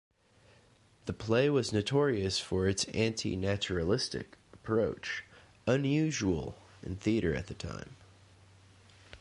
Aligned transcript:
The 1.05 1.13
play 1.13 1.47
was 1.51 1.71
notorious 1.71 2.39
for 2.39 2.67
its 2.67 2.85
anti-naturalistic 2.85 4.35
approach, 4.51 5.23
unusual 5.67 6.57
in 6.81 6.95
theatre 6.95 7.35
at 7.35 7.45
the 7.45 7.53
time. 7.53 7.95